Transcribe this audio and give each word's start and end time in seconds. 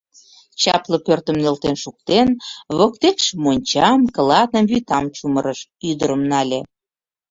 Чапле 0.61 0.97
пӧртым 1.05 1.35
нӧлтен 1.41 1.75
шуктен, 1.83 2.27
воктекше 2.77 3.31
мончам, 3.43 3.99
клатым, 4.15 4.63
вӱтам 4.71 5.05
чумырыш, 5.15 5.59
ӱдырым 5.89 6.21
нале. 6.31 6.59